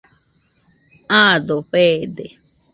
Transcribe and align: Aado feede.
Aado 1.19 1.55
feede. 1.71 2.25